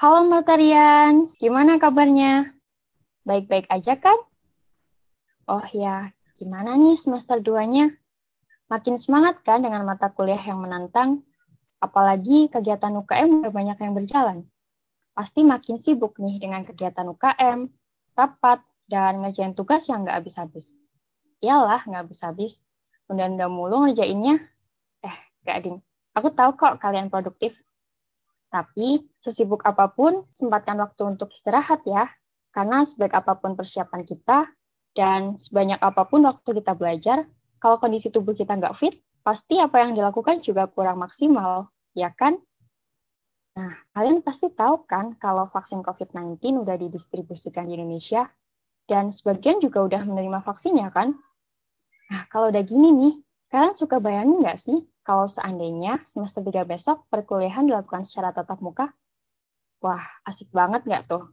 [0.00, 2.56] Halo Matarian, gimana kabarnya?
[3.28, 4.16] Baik-baik aja kan?
[5.44, 7.92] Oh ya, gimana nih semester 2-nya?
[8.72, 11.20] Makin semangat kan dengan mata kuliah yang menantang?
[11.84, 14.48] Apalagi kegiatan UKM banyak yang berjalan.
[15.12, 17.68] Pasti makin sibuk nih dengan kegiatan UKM,
[18.16, 20.80] rapat, dan ngerjain tugas yang nggak habis-habis.
[21.44, 22.64] Iyalah, nggak habis-habis.
[23.04, 24.48] Unda-unda mulu ngerjainnya.
[25.04, 25.84] Eh, gak ding.
[26.16, 27.52] Aku tahu kok kalian produktif.
[28.50, 32.10] Tapi, sesibuk apa pun, sempatkan waktu untuk istirahat ya.
[32.50, 34.50] Karena sebaik apa pun persiapan kita,
[34.90, 37.22] dan sebanyak apa pun waktu kita belajar,
[37.62, 42.42] kalau kondisi tubuh kita nggak fit, pasti apa yang dilakukan juga kurang maksimal, ya kan?
[43.54, 48.26] Nah, kalian pasti tahu kan kalau vaksin COVID-19 udah didistribusikan di Indonesia,
[48.90, 51.14] dan sebagian juga udah menerima vaksinnya kan?
[52.10, 53.14] Nah, kalau udah gini nih,
[53.46, 58.92] kalian suka bayangin nggak sih kalau seandainya semester 3 besok perkuliahan dilakukan secara tatap muka?
[59.80, 61.32] Wah, asik banget nggak tuh?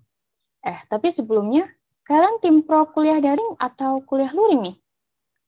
[0.64, 1.68] Eh, tapi sebelumnya,
[2.08, 4.78] kalian tim pro kuliah daring atau kuliah luring nih?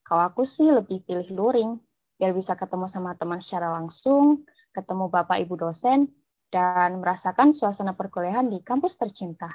[0.03, 1.79] Kalau aku sih lebih pilih luring,
[2.19, 4.43] biar bisa ketemu sama teman secara langsung,
[4.75, 6.11] ketemu bapak ibu dosen,
[6.49, 9.47] dan merasakan suasana perkuliahan di kampus tercinta.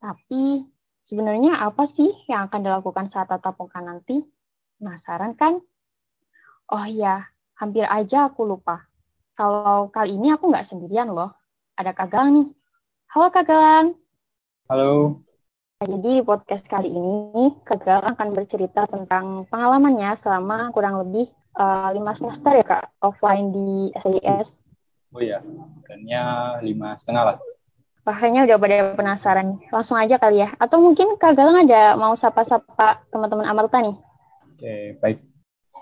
[0.00, 0.64] Tapi,
[1.04, 4.24] sebenarnya apa sih yang akan dilakukan saat tatap muka nanti?
[4.80, 5.60] Penasaran kan?
[6.72, 7.22] Oh iya,
[7.56, 8.84] hampir aja aku lupa.
[9.32, 11.32] Kalau kali ini aku nggak sendirian loh.
[11.76, 12.48] Ada Kak Galang nih.
[13.12, 13.96] Halo Kak Galang.
[14.68, 15.20] Halo.
[15.80, 22.12] Jadi podcast kali ini Kak Galang akan bercerita tentang pengalamannya selama kurang lebih uh, lima
[22.16, 24.60] semester ya Kak, offline di SIS.
[25.12, 25.40] Oh iya,
[25.88, 26.22] kayaknya
[26.60, 27.36] lima setengah lah.
[28.04, 29.60] Wah, kayaknya udah pada penasaran nih.
[29.72, 30.52] Langsung aja kali ya.
[30.60, 33.96] Atau mungkin Kak Galang ada mau sapa-sapa teman-teman Amarta nih?
[34.52, 35.35] Oke, baik.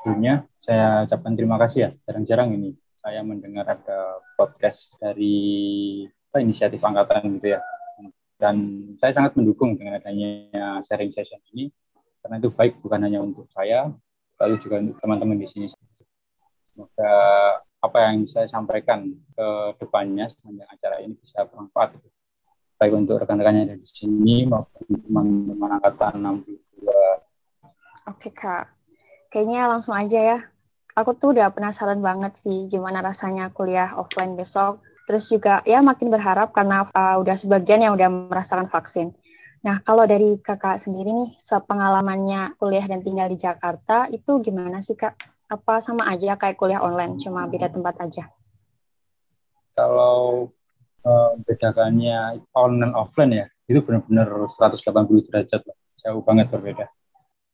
[0.05, 1.91] Sebelumnya saya ucapkan terima kasih ya.
[2.05, 7.65] Jarang-jarang ini saya mendengar ada podcast dari apa, inisiatif angkatan gitu ya.
[8.37, 10.53] Dan saya sangat mendukung dengan adanya
[10.85, 11.73] sharing session ini
[12.21, 13.89] karena itu baik bukan hanya untuk saya,
[14.45, 15.73] lalu juga untuk teman-teman di sini.
[15.73, 17.17] Semoga
[17.81, 19.49] apa yang saya sampaikan ke
[19.81, 21.97] depannya sepanjang acara ini bisa bermanfaat
[22.77, 26.93] baik untuk rekan-rekannya dari sini maupun teman-teman angkatan 62.
[28.05, 28.69] Oke kak,
[29.35, 30.39] kayaknya langsung aja ya.
[30.95, 34.79] Aku tuh udah penasaran banget sih gimana rasanya kuliah offline besok.
[35.11, 39.11] Terus juga ya makin berharap karena uh, udah sebagian yang udah merasakan vaksin.
[39.67, 44.95] Nah, kalau dari kakak sendiri nih, sepengalamannya kuliah dan tinggal di Jakarta, itu gimana sih
[44.95, 45.19] kak?
[45.51, 48.29] Apa sama aja kayak kuliah online, cuma beda tempat aja?
[49.73, 50.53] Kalau
[51.05, 54.85] uh, bedakannya online offline ya, itu benar-benar 180
[55.33, 55.77] derajat lah.
[56.01, 56.85] Jauh banget berbeda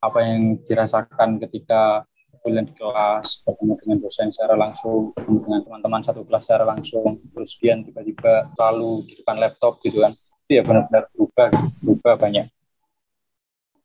[0.00, 2.08] apa yang dirasakan ketika
[2.40, 7.52] kuliah di kelas, bertemu dengan dosen secara langsung, dengan teman-teman satu kelas secara langsung, terus
[7.60, 10.16] kemudian tiba-tiba selalu di depan laptop gitu kan,
[10.48, 11.48] itu ya benar-benar berubah,
[11.84, 12.46] berubah banyak.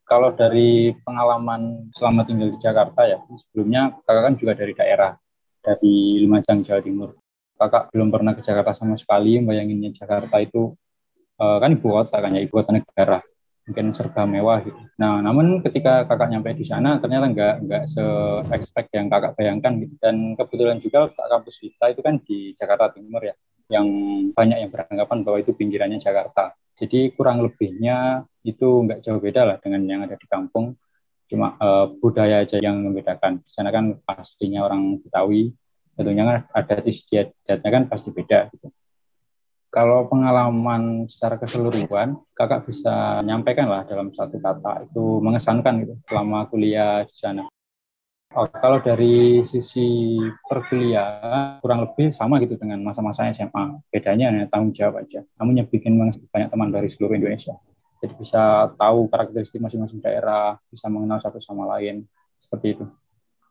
[0.05, 5.11] Kalau dari pengalaman selama tinggal di Jakarta ya, sebelumnya kakak kan juga dari daerah,
[5.59, 7.09] dari Lumajang, Jawa Timur.
[7.59, 10.71] Kakak belum pernah ke Jakarta sama sekali, bayanginnya Jakarta itu
[11.41, 13.19] uh, kan ibu kota kan ya, ibu kota negara
[13.65, 14.77] mungkin serba mewah gitu.
[15.01, 18.05] Nah, namun ketika kakak nyampe di sana ternyata nggak nggak se
[18.53, 19.97] expect yang kakak bayangkan gitu.
[19.97, 23.33] Dan kebetulan juga kampus kita itu kan di Jakarta Timur ya,
[23.73, 23.87] yang
[24.31, 26.53] banyak yang beranggapan bahwa itu pinggirannya Jakarta.
[26.77, 30.77] Jadi kurang lebihnya itu nggak jauh beda lah dengan yang ada di kampung.
[31.25, 33.41] Cuma uh, budaya aja yang membedakan.
[33.41, 35.49] Di sana kan pastinya orang Betawi,
[35.97, 38.69] tentunya kan ada istiadatnya kan pasti beda gitu
[39.75, 46.47] kalau pengalaman secara keseluruhan, kakak bisa nyampaikan lah dalam satu kata itu mengesankan gitu selama
[46.47, 47.43] kuliah di sana.
[48.35, 50.15] Oh, kalau dari sisi
[50.47, 53.83] perkuliahan kurang lebih sama gitu dengan masa-masa SMA.
[53.91, 55.27] Bedanya hanya tanggung jawab aja.
[55.43, 55.99] Yang bikin
[56.31, 57.59] banyak teman dari seluruh Indonesia.
[57.99, 62.07] Jadi bisa tahu karakteristik masing-masing daerah, bisa mengenal satu sama lain
[62.39, 62.87] seperti itu.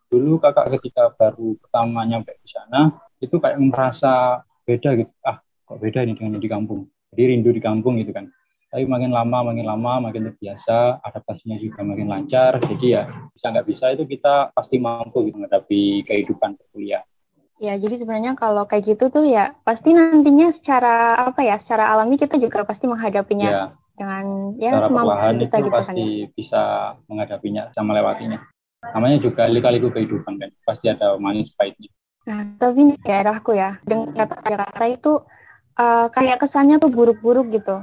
[0.09, 5.13] Dulu kakak ketika baru pertama nyampe di sana itu kayak merasa beda gitu.
[5.21, 6.87] Ah, kok beda ini dengan di kampung?
[7.13, 8.29] Jadi rindu di kampung gitu kan.
[8.75, 13.67] Tapi makin lama makin lama makin terbiasa adaptasinya juga makin lancar jadi ya bisa nggak
[13.71, 17.07] bisa itu kita pasti mampu gitu menghadapi kehidupan kuliah.
[17.63, 22.19] Ya, jadi sebenarnya kalau kayak gitu tuh ya pasti nantinya secara apa ya, secara alami
[22.19, 23.65] kita juga pasti menghadapinya ya,
[23.95, 26.63] dengan ya semampu kita gitu kan pasti kan, bisa
[27.07, 28.43] menghadapinya sama melewatinya.
[28.91, 31.95] Namanya juga lika-liku kehidupan kan, pasti ada manis pahitnya.
[32.27, 35.13] Nah, tapi nih daerahku ya, dengan kata Jakarta itu
[35.79, 37.83] uh, kayak kesannya tuh buruk-buruk gitu.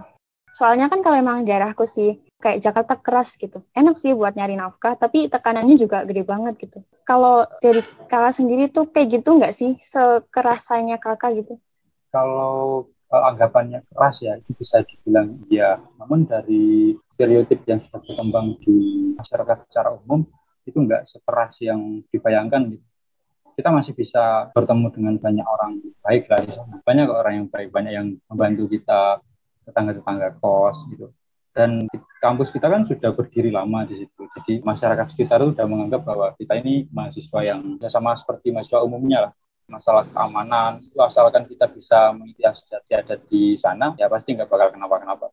[0.52, 3.64] Soalnya kan kalau emang daerahku sih kayak Jakarta keras gitu.
[3.72, 6.84] Enak sih buat nyari nafkah, tapi tekanannya juga gede banget gitu.
[7.08, 7.80] Kalau dari
[8.12, 11.56] kakak sendiri tuh kayak gitu nggak sih sekerasanya kakak gitu?
[12.12, 18.56] Kalau uh, anggapannya keras ya itu bisa dibilang iya namun dari stereotip yang sudah berkembang
[18.64, 18.76] di
[19.20, 20.26] masyarakat secara umum
[20.64, 22.86] itu enggak sekeras yang dibayangkan gitu
[23.56, 25.72] kita masih bisa bertemu dengan banyak orang
[26.02, 26.76] baik lah di sana.
[26.82, 29.20] Banyak orang yang baik, banyak yang membantu kita,
[29.68, 31.12] tetangga-tetangga kos gitu.
[31.52, 31.92] Dan
[32.24, 34.24] kampus kita kan sudah berdiri lama di situ.
[34.40, 38.80] Jadi masyarakat sekitar itu sudah menganggap bahwa kita ini mahasiswa yang ya sama seperti mahasiswa
[38.84, 39.34] umumnya lah.
[39.68, 45.32] Masalah keamanan, asalkan kita bisa mengikuti asosiasi ada di sana, ya pasti nggak bakal kenapa-kenapa.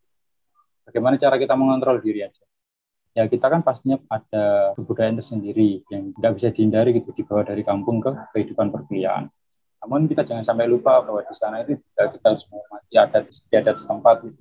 [0.86, 2.47] Bagaimana cara kita mengontrol diri aja
[3.18, 7.98] ya kita kan pastinya ada kebudayaan tersendiri yang nggak bisa dihindari gitu dibawa dari kampung
[7.98, 9.26] ke kehidupan perkuliahan.
[9.82, 13.76] Namun kita jangan sampai lupa bahwa di sana itu juga kita harus menghormati adat adat
[13.82, 14.38] setempat gitu.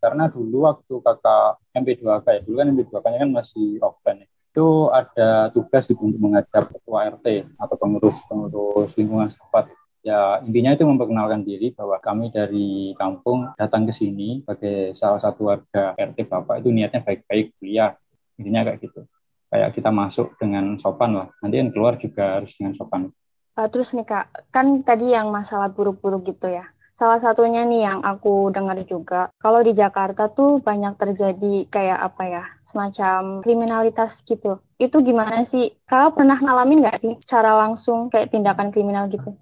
[0.00, 4.28] Karena dulu waktu kakak MP2K ya, dulu kan MP2K kan masih offline ya.
[4.50, 7.26] Itu ada tugas gitu untuk menghadap ketua RT
[7.56, 13.84] atau pengurus pengurus lingkungan setempat ya intinya itu memperkenalkan diri bahwa kami dari kampung datang
[13.84, 17.92] ke sini sebagai salah satu warga RT Bapak itu niatnya baik-baik kuliah.
[18.40, 19.04] Intinya kayak gitu.
[19.50, 21.28] Kayak kita masuk dengan sopan lah.
[21.44, 23.12] Nanti yang keluar juga harus dengan sopan.
[23.58, 26.64] Uh, terus nih kak kan tadi yang masalah buruk-buruk gitu ya.
[26.96, 32.22] Salah satunya nih yang aku dengar juga kalau di Jakarta tuh banyak terjadi kayak apa
[32.28, 34.60] ya semacam kriminalitas gitu.
[34.80, 35.76] Itu gimana sih?
[35.84, 39.36] Kak pernah ngalamin nggak sih secara langsung kayak tindakan kriminal gitu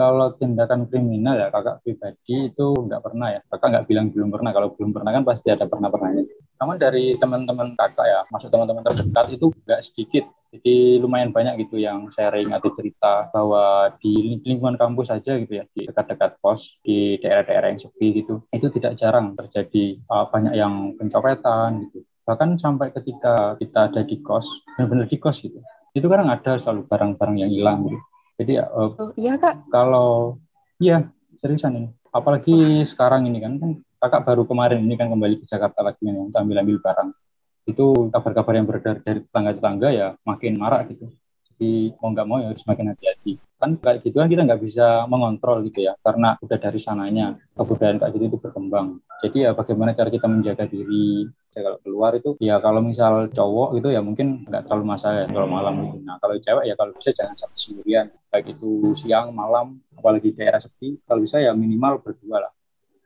[0.00, 3.40] kalau tindakan kriminal ya kakak pribadi itu nggak pernah ya.
[3.52, 4.50] Kakak nggak bilang belum pernah.
[4.56, 6.24] Kalau belum pernah kan pasti ada pernah pernahnya
[6.60, 10.24] namun dari teman-teman kakak ya masuk teman-teman terdekat itu nggak sedikit.
[10.50, 15.64] Jadi lumayan banyak gitu yang sharing atau cerita bahwa di lingkungan kampus saja gitu ya
[15.72, 18.44] di dekat-dekat pos di daerah-daerah yang sepi gitu.
[18.52, 22.04] Itu tidak jarang terjadi uh, banyak yang pencopetan gitu.
[22.28, 24.44] Bahkan sampai ketika kita ada di kos
[24.76, 25.64] benar-benar di kos gitu.
[25.96, 28.09] Itu kadang ada selalu barang-barang yang hilang gitu
[28.40, 29.68] jadi uh, oh, iya kak.
[29.68, 30.40] Kalau
[30.80, 31.12] iya
[31.44, 31.88] seriusan ini.
[32.08, 33.70] Apalagi sekarang ini kan, kan
[34.00, 37.08] kakak baru kemarin ini kan kembali ke Jakarta lagi nih untuk ambil ambil barang.
[37.68, 41.12] Itu kabar-kabar yang beredar dari tetangga-tetangga ya makin marak gitu.
[42.00, 43.36] Mau nggak mau ya harus makin hati-hati.
[43.60, 48.00] Kan kayak gitu kan kita nggak bisa mengontrol gitu ya, karena udah dari sananya kebudayaan
[48.00, 49.04] kayak gitu itu berkembang.
[49.20, 53.76] Jadi ya bagaimana cara kita menjaga diri, ya kalau keluar itu ya kalau misal cowok
[53.76, 56.00] gitu ya mungkin nggak terlalu masalah ya kalau malam gitu.
[56.00, 60.62] Nah kalau cewek ya kalau bisa jangan sampai sendirian baik itu siang malam apalagi daerah
[60.62, 62.52] sepi kalau bisa ya minimal berdua lah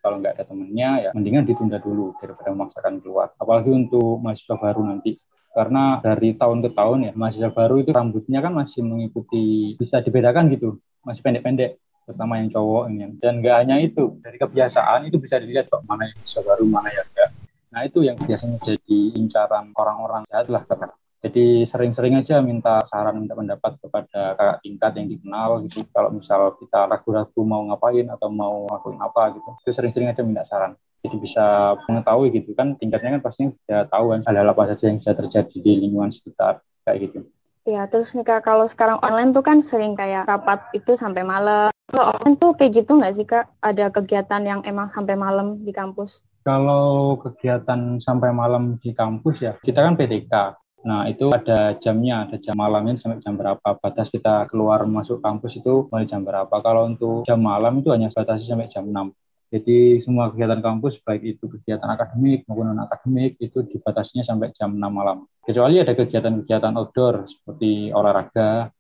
[0.05, 4.85] kalau nggak ada temennya ya mendingan ditunda dulu daripada memaksakan keluar apalagi untuk mahasiswa baru
[4.85, 5.17] nanti
[5.55, 10.51] karena dari tahun ke tahun ya mahasiswa baru itu rambutnya kan masih mengikuti bisa dibedakan
[10.51, 15.41] gitu masih pendek-pendek terutama yang cowok ini dan nggak hanya itu dari kebiasaan itu bisa
[15.41, 17.31] dilihat kok mana yang mahasiswa baru mana yang enggak
[17.75, 20.95] Nah itu yang biasanya jadi incaran orang-orang jahat lah kata.
[21.27, 25.83] Jadi sering-sering aja minta saran, minta pendapat kepada kakak tingkat yang dikenal gitu.
[25.91, 30.47] Kalau misal kita ragu-ragu mau ngapain atau mau ngakuin apa gitu, itu sering-sering aja minta
[30.47, 30.79] saran.
[31.05, 35.05] Jadi bisa mengetahui gitu kan tingkatnya kan pasti sudah tahu kan hal-hal apa saja yang
[35.05, 37.29] bisa terjadi di lingkungan sekitar kayak gitu.
[37.65, 41.73] Ya, terus nih Kak, kalau sekarang online tuh kan sering kayak rapat itu sampai malam.
[41.93, 43.53] Kalau online tuh kayak gitu nggak sih Kak?
[43.61, 46.25] Ada kegiatan yang emang sampai malam di kampus?
[46.45, 50.61] Kalau kegiatan sampai malam di kampus ya, kita kan PTK.
[50.85, 53.81] Nah, itu ada jamnya, ada jam malamnya sampai jam berapa.
[53.81, 56.53] Batas kita keluar masuk kampus itu mulai jam berapa.
[56.61, 59.09] Kalau untuk jam malam itu hanya batasi sampai jam 6.
[59.53, 64.81] Jadi semua kegiatan kampus, baik itu kegiatan akademik maupun non-akademik, itu dibatasinya sampai jam 6
[64.91, 65.29] malam.
[65.45, 68.73] Kecuali ada kegiatan-kegiatan outdoor seperti olahraga,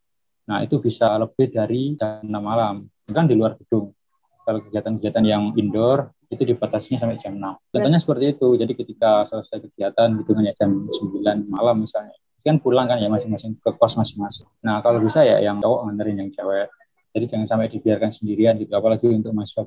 [0.48, 3.94] nah itu bisa lebih dari jam 6 malam, kan di luar gedung.
[4.44, 7.70] Kalau kegiatan-kegiatan yang indoor, itu dibatasinya sampai jam 6.
[7.70, 8.48] Contohnya seperti itu.
[8.58, 12.12] Jadi ketika selesai kegiatan gitu hanya jam 9 malam misalnya.
[12.44, 14.44] Kan pulang kan ya masing-masing ke kos masing-masing.
[14.60, 16.68] Nah, kalau bisa ya yang cowok nganterin yang cewek.
[17.16, 19.64] Jadi jangan sampai dibiarkan sendirian gitu apalagi untuk mahasiswa.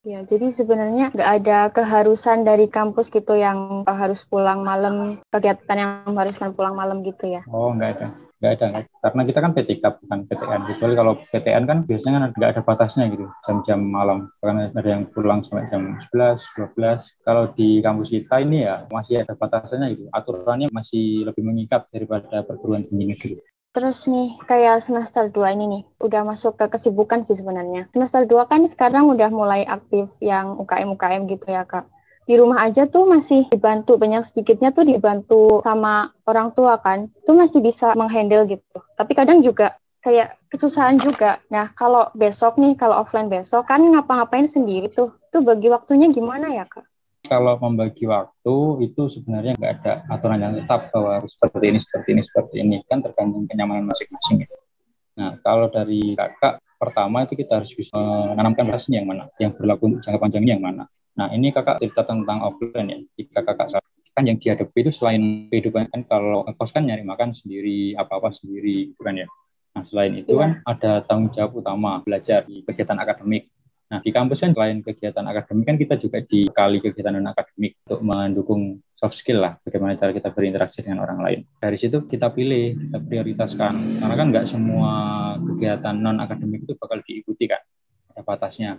[0.00, 6.16] Ya, jadi sebenarnya nggak ada keharusan dari kampus gitu yang harus pulang malam, kegiatan yang
[6.16, 7.44] haruskan pulang malam gitu ya?
[7.52, 8.06] Oh, nggak ada.
[8.40, 8.66] Nggak ada
[9.04, 13.04] karena kita kan PTK bukan PTN kecuali kalau PTN kan biasanya kan nggak ada batasnya
[13.12, 14.32] gitu jam-jam malam.
[14.40, 19.28] Karena ada yang pulang sampai jam 11 12 kalau di kampus kita ini ya masih
[19.28, 20.08] ada batasannya gitu.
[20.16, 23.36] Aturannya masih lebih mengikat daripada perguruan tinggi negeri
[23.70, 27.86] Terus nih, kayak semester 2 ini nih, udah masuk ke kesibukan sih sebenarnya.
[27.94, 31.86] Semester 2 kan sekarang udah mulai aktif yang UKM-UKM gitu ya, Kak.
[32.26, 37.14] Di rumah aja tuh masih dibantu banyak sedikitnya tuh dibantu sama orang tua kan.
[37.22, 38.78] Tuh masih bisa menghandle gitu.
[38.98, 41.42] Tapi kadang juga kayak kesusahan juga.
[41.50, 45.10] Nah kalau besok nih kalau offline besok kan ngapa-ngapain sendiri tuh.
[45.34, 46.89] Tuh bagi waktunya gimana ya kak
[47.30, 52.08] kalau membagi waktu itu sebenarnya nggak ada aturan yang tetap bahwa harus seperti ini seperti
[52.10, 52.76] ini seperti ini.
[52.90, 54.48] Kan tergantung kenyamanan masing-masing ya.
[55.14, 57.94] Nah kalau dari kakak pertama itu kita harus bisa
[58.34, 60.90] menanamkan passion yang mana, yang berlaku jangka panjangnya yang mana.
[61.14, 63.78] Nah ini kakak cerita tentang offline ya, jika kakak
[64.10, 68.90] kan yang dihadapi itu selain kehidupan kan kalau kos kan nyari makan sendiri apa-apa sendiri
[68.98, 69.26] bukan ya.
[69.70, 73.46] Nah selain itu kan ada tanggung jawab utama belajar di kegiatan akademik
[73.90, 78.00] Nah, di kampus kan selain kegiatan akademik kan kita juga dikali kegiatan non akademik untuk
[78.06, 81.40] mendukung soft skill lah, bagaimana cara kita berinteraksi dengan orang lain.
[81.58, 84.92] Dari situ kita pilih, kita prioritaskan, karena kan nggak semua
[85.42, 87.58] kegiatan non akademik itu bakal diikuti kan,
[88.14, 88.78] ada batasnya.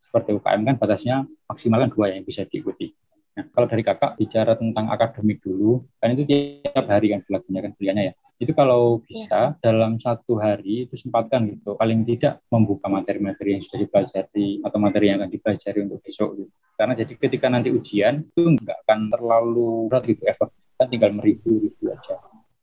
[0.00, 2.95] Seperti UKM kan batasnya maksimal kan dua yang bisa diikuti.
[3.36, 7.72] Nah, kalau dari kakak bicara tentang akademik dulu, kan itu tiap hari kan berlakunya kan
[7.76, 8.14] kuliahnya ya.
[8.40, 9.56] Itu kalau bisa ya.
[9.60, 15.12] dalam satu hari itu sempatkan gitu, paling tidak membuka materi-materi yang sudah dipelajari atau materi
[15.12, 16.52] yang akan dipelajari untuk besok gitu.
[16.80, 20.50] Karena jadi ketika nanti ujian itu nggak akan terlalu berat gitu effort,
[20.80, 22.16] kan tinggal meribu gitu aja.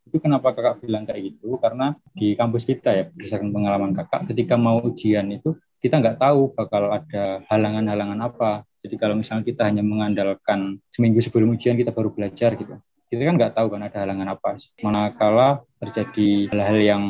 [0.09, 1.61] Itu kenapa kakak bilang kayak gitu?
[1.61, 5.53] Karena di kampus kita ya, berdasarkan pengalaman kakak, ketika mau ujian itu
[5.83, 11.55] kita nggak tahu bakal ada halangan-halangan apa jadi kalau misalnya kita hanya mengandalkan seminggu sebelum
[11.55, 12.75] ujian kita baru belajar gitu,
[13.07, 14.59] kita kan nggak tahu kan ada halangan apa.
[14.83, 17.03] Manakala terjadi hal-hal yang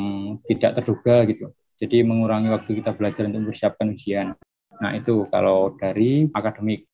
[0.46, 1.50] tidak terduga gitu.
[1.82, 4.38] Jadi mengurangi waktu kita belajar untuk mempersiapkan ujian.
[4.78, 6.86] Nah itu kalau dari akademik.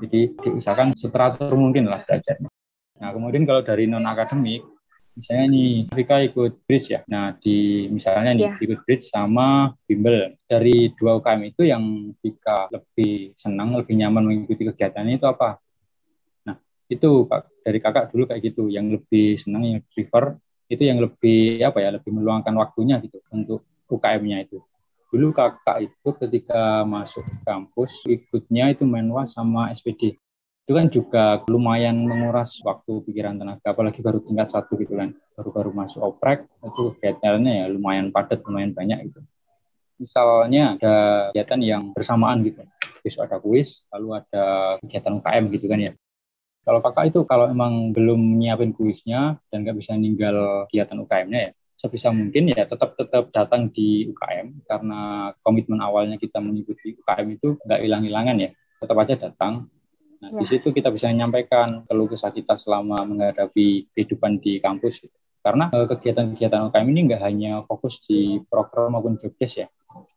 [0.00, 2.48] Jadi diusahakan seteratur mungkin lah belajarnya.
[2.96, 4.64] Nah kemudian kalau dari non akademik,
[5.16, 7.00] misalnya nih Rika ikut bridge ya.
[7.08, 8.60] Nah di misalnya nih yeah.
[8.60, 14.68] ikut bridge sama bimbel dari dua UKM itu yang Rika lebih senang lebih nyaman mengikuti
[14.68, 15.56] kegiatannya itu apa?
[16.44, 16.60] Nah
[16.92, 17.24] itu
[17.64, 20.36] dari kakak dulu kayak gitu yang lebih senang yang prefer
[20.68, 24.60] itu yang lebih apa ya lebih meluangkan waktunya gitu untuk UKM-nya itu.
[25.08, 30.20] Dulu kakak itu ketika masuk kampus ikutnya itu menwa sama SPD
[30.66, 35.14] itu kan juga lumayan menguras waktu pikiran tenaga apalagi baru tingkat satu gitu kan.
[35.38, 39.22] Baru-baru masuk oprek itu kegiatannya ya lumayan padat lumayan banyak gitu.
[40.02, 42.66] Misalnya ada kegiatan yang bersamaan gitu.
[43.06, 44.44] Besok ada kuis lalu ada
[44.82, 45.92] kegiatan UKM gitu kan ya.
[46.66, 51.50] Kalau kakak itu kalau emang belum nyiapin kuisnya dan nggak bisa ninggal kegiatan UKM-nya ya
[51.76, 57.54] sebisa mungkin ya tetap tetap datang di UKM karena komitmen awalnya kita mengikuti UKM itu
[57.62, 59.68] nggak hilang-hilangan ya tetap aja datang
[60.16, 60.40] Nah, ya.
[60.40, 65.04] di situ kita bisa menyampaikan keluh kesah kita selama menghadapi kehidupan di kampus.
[65.04, 65.16] Gitu.
[65.44, 69.68] Karena eh, kegiatan-kegiatan UKM ini nggak hanya fokus di program maupun jobdesk ya.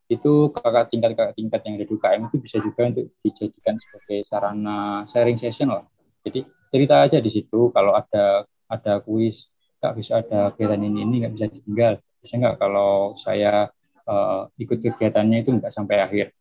[0.09, 4.19] Itu kakak tingkat kakak tingkat yang ada di UKM itu bisa juga untuk dijadikan sebagai
[4.25, 5.85] sarana sharing session lah.
[6.25, 9.45] Jadi cerita aja di situ kalau ada ada kuis
[9.79, 11.93] nggak bisa ada kegiatan ini ini nggak bisa ditinggal.
[12.19, 13.69] Bisa nggak kalau saya
[14.09, 16.33] uh, ikut kegiatannya itu nggak sampai akhir.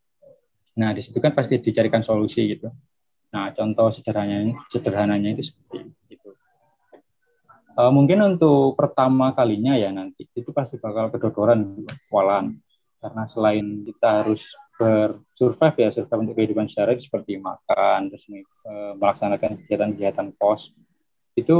[0.81, 2.73] Nah di situ kan pasti dicarikan solusi gitu.
[3.29, 6.29] Nah, contoh sederhananya, sederhananya itu seperti itu.
[7.77, 12.59] Uh, mungkin untuk pertama kalinya ya nanti itu pasti bakal kedodoran walan
[12.99, 14.43] karena selain kita harus
[14.75, 18.27] bersurvive ya survive untuk kehidupan sehari seperti makan terus
[18.67, 20.75] uh, melaksanakan kegiatan-kegiatan pos
[21.39, 21.59] itu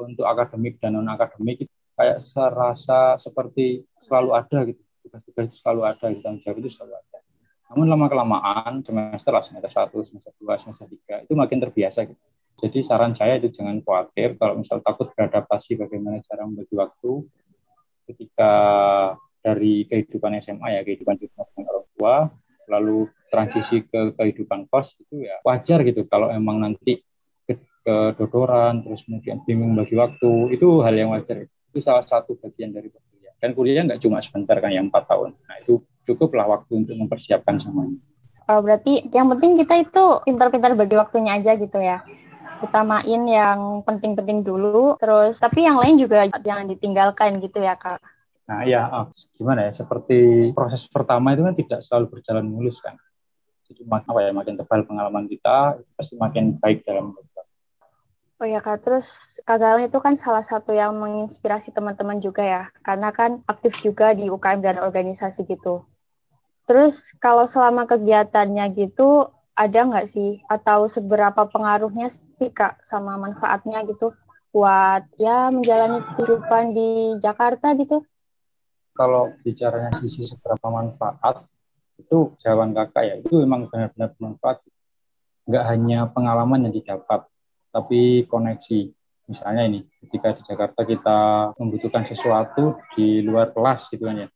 [0.00, 4.80] untuk akademik dan non akademik kayak serasa seperti selalu ada gitu.
[5.04, 7.18] Tugas-tugas selalu ada gitu tanggung jawab itu selalu ada
[7.70, 12.18] namun lama kelamaan semester lah semester satu, semester dua, semester tiga itu makin terbiasa gitu.
[12.60, 17.24] Jadi saran saya itu jangan khawatir kalau misal takut beradaptasi bagaimana cara membagi waktu
[18.10, 18.52] ketika
[19.40, 22.14] dari kehidupan SMA ya kehidupan dengan orang tua
[22.68, 26.04] lalu transisi ke kehidupan kos itu ya wajar gitu.
[26.10, 27.00] Kalau emang nanti
[27.46, 27.54] ke
[27.86, 31.46] kedodoran terus kemudian bingung bagi waktu itu hal yang wajar.
[31.46, 33.32] Itu salah satu bagian dari kuliah.
[33.38, 35.38] Dan kuliah nggak cuma sebentar kan yang empat tahun.
[35.46, 35.80] Nah itu
[36.14, 37.98] cukuplah waktu untuk mempersiapkan semuanya.
[38.50, 42.02] Oh, berarti yang penting kita itu pintar-pintar bagi waktunya aja gitu ya.
[42.60, 48.02] Utamain yang penting-penting dulu, terus tapi yang lain juga jangan ditinggalkan gitu ya kak.
[48.50, 49.06] Nah ya, oh,
[49.38, 49.72] gimana ya?
[49.72, 52.98] Seperti proses pertama itu kan tidak selalu berjalan mulus kan.
[53.70, 57.14] Jadi apa ya, makin tebal pengalaman kita, pasti makin baik dalam
[58.40, 63.12] Oh ya Kak, terus Kak itu kan salah satu yang menginspirasi teman-teman juga ya, karena
[63.12, 65.84] kan aktif juga di UKM dan organisasi gitu.
[66.70, 69.26] Terus kalau selama kegiatannya gitu,
[69.58, 74.14] ada nggak sih atau seberapa pengaruhnya sih Kak sama manfaatnya gitu
[74.54, 78.06] buat ya menjalani kehidupan di Jakarta gitu?
[78.94, 81.42] Kalau bicaranya sisi seberapa manfaat,
[81.98, 84.62] itu jawaban kakak ya, itu memang benar-benar bermanfaat.
[85.50, 87.26] Nggak hanya pengalaman yang didapat,
[87.74, 88.94] tapi koneksi.
[89.26, 91.18] Misalnya ini, ketika di Jakarta kita
[91.58, 94.30] membutuhkan sesuatu di luar kelas gitu kan ya.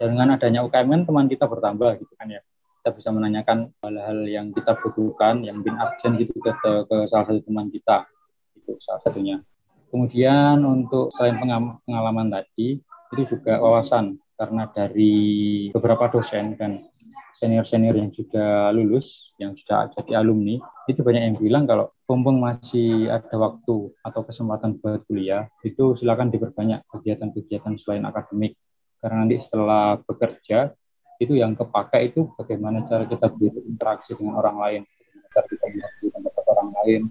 [0.00, 2.40] Dengan adanya UKM kan teman kita bertambah gitu kan ya.
[2.80, 6.48] Kita bisa menanyakan hal-hal yang kita butuhkan, yang bin absen gitu ke,
[6.88, 8.08] ke, salah satu teman kita.
[8.56, 9.44] Itu salah satunya.
[9.92, 11.36] Kemudian untuk selain
[11.84, 12.80] pengalaman tadi,
[13.12, 14.16] itu juga wawasan.
[14.40, 16.88] karena dari beberapa dosen dan
[17.36, 20.56] senior-senior yang juga lulus, yang sudah jadi alumni,
[20.88, 26.28] itu banyak yang bilang kalau mumpung masih ada waktu atau kesempatan buat kuliah, itu silakan
[26.28, 28.56] diperbanyak kegiatan-kegiatan selain akademik.
[29.00, 30.76] Karena nanti setelah bekerja,
[31.20, 36.04] itu yang kepakai itu bagaimana cara kita berinteraksi dengan orang lain, bagaimana cara kita mengerti
[36.12, 37.02] pendapat orang lain,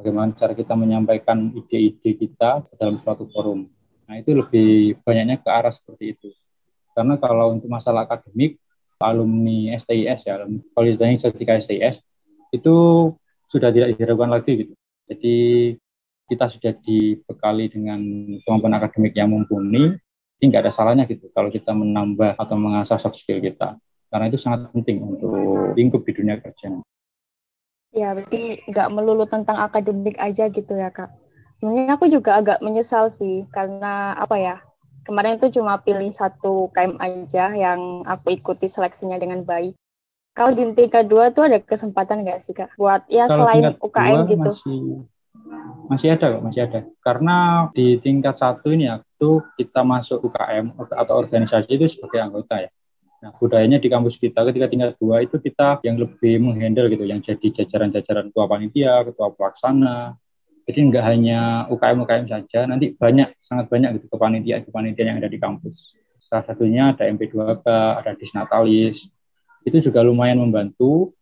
[0.00, 3.68] bagaimana cara kita menyampaikan ide-ide kita dalam suatu forum.
[4.08, 6.28] Nah, itu lebih banyaknya ke arah seperti itu.
[6.96, 8.56] Karena kalau untuk masalah akademik,
[9.00, 12.00] alumni STIS ya, alumni Politeknik Sertifikat STIS,
[12.50, 12.76] itu
[13.48, 14.74] sudah tidak diragukan lagi gitu.
[15.06, 15.36] Jadi
[16.30, 18.00] kita sudah dibekali dengan
[18.46, 19.98] kemampuan akademik yang mumpuni,
[20.40, 23.76] ini nggak ada salahnya gitu kalau kita menambah atau mengasah soft skill kita.
[24.10, 25.30] Karena itu sangat penting untuk
[25.78, 26.82] lingkup di dunia kerja.
[27.94, 31.10] Ya, berarti nggak melulu tentang akademik aja gitu ya, Kak.
[31.58, 34.56] Sebenarnya aku juga agak menyesal sih, karena apa ya,
[35.04, 39.76] kemarin itu cuma pilih satu KM aja yang aku ikuti seleksinya dengan baik.
[40.34, 44.18] Kalau di tingkat dua tuh ada kesempatan nggak sih kak buat ya Kalau selain UKM
[44.30, 44.50] gitu?
[44.54, 44.80] Masih,
[45.90, 46.80] masih ada kok, masih ada.
[47.02, 47.36] Karena
[47.74, 52.72] di tingkat satu ini ya, itu kita masuk UKM atau organisasi itu sebagai anggota ya.
[53.20, 57.20] Nah, budayanya di kampus kita ketika tingkat dua itu kita yang lebih menghandle gitu, yang
[57.20, 60.16] jadi jajaran-jajaran ketua panitia, ketua pelaksana,
[60.64, 65.92] jadi nggak hanya UKM-UKM saja, nanti banyak, sangat banyak gitu kepanitiaan-kepanitiaan yang ada di kampus.
[66.24, 67.66] Salah satunya ada MP2K,
[68.00, 69.04] ada Disnatalis.
[69.68, 71.12] Itu juga lumayan membantu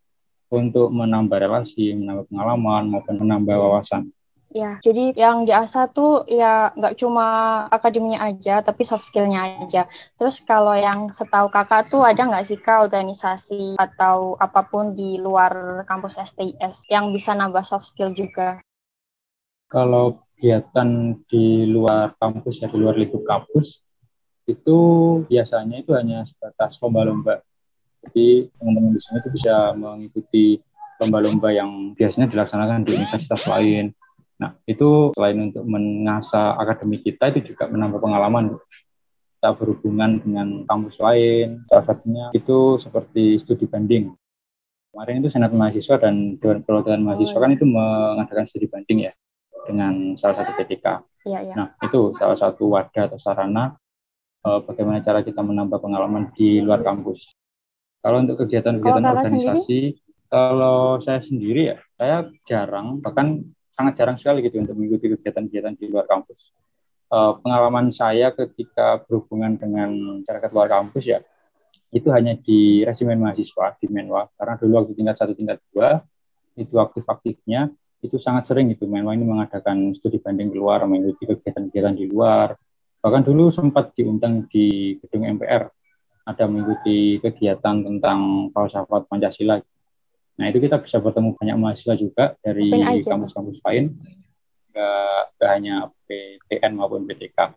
[0.47, 4.07] untuk menambah relasi, menambah pengalaman, maupun menambah wawasan.
[4.49, 7.25] Ya, jadi yang diasah tuh ya nggak cuma
[7.69, 9.85] akademinya aja, tapi soft skillnya aja.
[10.17, 15.21] Terus kalau yang setahu kakak tuh ada nggak sih kak organisasi atau apa pun di
[15.21, 18.57] luar kampus STIS yang bisa nambah soft skill juga?
[19.69, 23.85] kalau kegiatan di luar kampus ya di luar lingkup kampus
[24.49, 24.77] itu
[25.29, 27.45] biasanya itu hanya sebatas lomba-lomba.
[28.01, 30.57] Jadi teman-teman di sini itu bisa mengikuti
[30.97, 33.93] lomba-lomba yang biasanya dilaksanakan di universitas lain.
[34.39, 38.55] Nah, itu selain untuk mengasah akademik kita, itu juga menambah pengalaman.
[39.39, 44.15] Kita berhubungan dengan kampus lain, salah satunya itu seperti studi banding.
[44.91, 49.13] Kemarin itu Senat Mahasiswa dan Dewan Perwakilan Mahasiswa kan itu mengadakan studi banding ya
[49.67, 50.85] dengan salah satu PTK.
[51.27, 51.55] Ya, ya.
[51.55, 53.79] Nah, itu salah satu wadah atau sarana
[54.43, 57.35] uh, bagaimana cara kita menambah pengalaman di luar kampus.
[57.99, 60.27] Kalau untuk kegiatan-kegiatan organisasi, sendiri?
[60.31, 63.43] kalau saya sendiri ya, saya jarang, bahkan
[63.79, 66.51] sangat jarang sekali gitu untuk mengikuti kegiatan-kegiatan di luar kampus.
[67.07, 71.23] Uh, pengalaman saya ketika berhubungan dengan masyarakat luar kampus ya,
[71.95, 76.03] itu hanya di resimen mahasiswa di Menwa karena dulu waktu tingkat satu tingkat dua
[76.53, 77.71] itu aktif-aktifnya
[78.03, 82.55] itu sangat sering itu Menwa ini mengadakan studi banding keluar, mengikuti kegiatan-kegiatan di luar.
[82.99, 85.71] Bahkan dulu sempat diundang di gedung MPR,
[86.27, 89.59] ada mengikuti kegiatan tentang falsafat Pancasila.
[90.39, 92.71] Nah itu kita bisa bertemu banyak mahasiswa juga dari
[93.03, 93.91] kampus-kampus lain,
[94.71, 97.51] nggak, hanya PTN maupun PTK.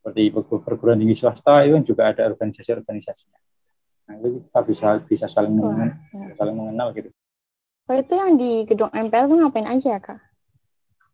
[0.00, 0.32] Seperti
[0.64, 3.38] perguruan tinggi swasta itu juga ada organisasi-organisasinya.
[4.08, 6.32] Nah itu kita bisa bisa saling mengenal, ya.
[6.40, 7.12] saling mengenal gitu.
[7.86, 10.18] Kalau itu yang di gedung MPL tuh ngapain aja ya, Kak?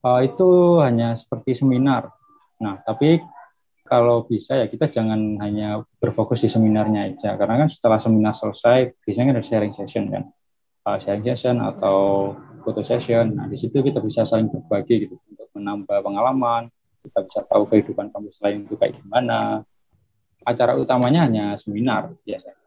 [0.03, 2.14] Uh, itu hanya seperti seminar.
[2.62, 3.20] Nah, tapi
[3.85, 7.37] kalau bisa ya kita jangan hanya berfokus di seminarnya aja.
[7.37, 10.33] Karena kan setelah seminar selesai, biasanya ada sharing session kan.
[10.83, 12.35] Uh, sharing session atau
[12.66, 13.38] foto session.
[13.38, 16.71] Nah, di situ kita bisa saling berbagi gitu untuk menambah pengalaman.
[17.03, 19.62] Kita bisa tahu kehidupan kampus lain itu kayak gimana.
[20.42, 22.59] Acara utamanya hanya seminar biasanya.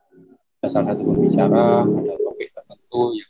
[0.63, 3.29] Ada salah satu pembicara, ada topik tertentu yang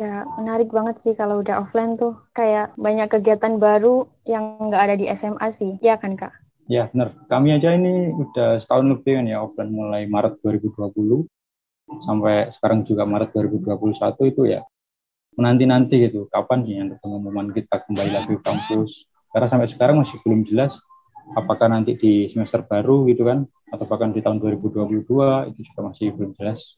[0.00, 2.16] Ya, menarik banget sih kalau udah offline tuh.
[2.32, 5.76] Kayak banyak kegiatan baru yang nggak ada di SMA sih.
[5.84, 6.32] Ya kan, Kak?
[6.70, 7.12] Ya, benar.
[7.28, 11.28] Kami aja ini udah setahun lebih kan ya offline mulai Maret 2020
[11.98, 14.62] sampai sekarang juga Maret 2021 itu ya
[15.34, 20.18] menanti-nanti gitu kapan sih yang pengumuman kita kembali lagi ke kampus karena sampai sekarang masih
[20.22, 20.78] belum jelas
[21.34, 26.10] apakah nanti di semester baru gitu kan atau bahkan di tahun 2022 itu juga masih
[26.14, 26.74] belum jelas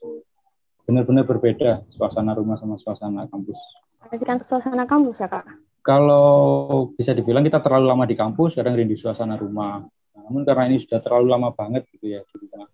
[0.83, 3.59] benar-benar berbeda suasana rumah sama suasana kampus.
[4.03, 5.47] Kasihkan suasana kampus ya kak?
[5.83, 9.83] Kalau bisa dibilang kita terlalu lama di kampus, kadang rindu suasana rumah.
[10.15, 12.67] Namun karena ini sudah terlalu lama banget gitu ya di rumah,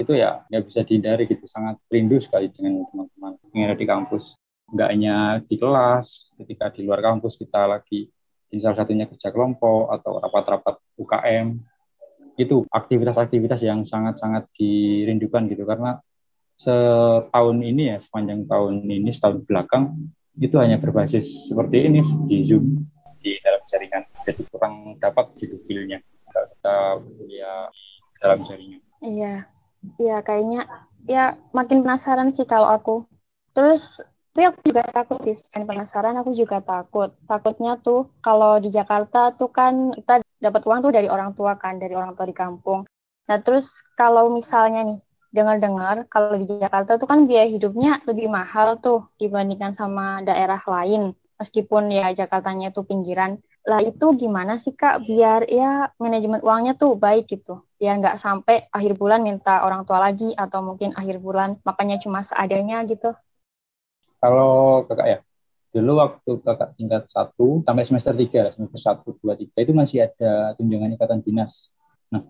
[0.00, 3.32] itu ya nggak bisa dihindari gitu, sangat rindu sekali dengan teman-teman.
[3.52, 4.24] Yang ada di kampus.
[4.70, 8.08] Nggak hanya di kelas, ketika di luar kampus kita lagi
[8.50, 11.58] di salah satunya kerja kelompok atau rapat-rapat UKM,
[12.40, 15.68] itu aktivitas-aktivitas yang sangat-sangat dirindukan gitu.
[15.68, 16.00] Karena
[16.56, 22.86] setahun ini ya sepanjang tahun ini setahun belakang itu hanya berbasis seperti ini di Zoom
[23.20, 24.02] di dalam jaringan.
[24.24, 26.00] Jadi kurang dapat gitu feelnya.
[26.30, 27.68] Kita kuliah
[28.22, 28.80] dalam jaringan.
[29.00, 29.48] Iya,
[30.00, 30.58] iya kayaknya
[31.08, 32.94] ya makin penasaran sih kalau aku.
[33.56, 37.10] Terus tapi aku juga takut sih, selain penasaran aku juga takut.
[37.26, 41.82] Takutnya tuh kalau di Jakarta tuh kan kita dapat uang tuh dari orang tua kan,
[41.82, 42.86] dari orang tua di kampung.
[43.26, 44.98] Nah terus kalau misalnya nih
[45.34, 51.10] dengar-dengar kalau di Jakarta tuh kan biaya hidupnya lebih mahal tuh dibandingkan sama daerah lain.
[51.40, 53.40] Meskipun ya Jakartanya tuh pinggiran.
[53.68, 57.60] Lah itu gimana sih Kak biar ya manajemen uangnya tuh baik gitu.
[57.76, 62.24] Biar nggak sampai akhir bulan minta orang tua lagi atau mungkin akhir bulan makanya cuma
[62.24, 63.12] seadanya gitu.
[64.20, 65.18] Kalau kakak ya,
[65.76, 70.56] dulu waktu kakak tingkat satu sampai semester tiga, semester satu, dua, tiga itu masih ada
[70.56, 71.68] tunjangan ikatan dinas.
[72.08, 72.24] Nah,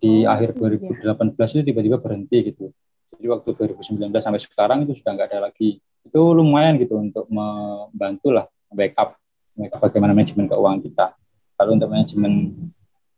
[0.00, 1.44] di oh, akhir 2018 iya.
[1.56, 2.72] itu tiba-tiba berhenti gitu.
[3.16, 5.80] Jadi waktu 2019 sampai sekarang itu sudah nggak ada lagi.
[6.04, 9.16] Itu lumayan gitu untuk membantu lah backup
[9.56, 11.06] bagaimana manajemen keuangan kita.
[11.56, 12.32] Kalau untuk manajemen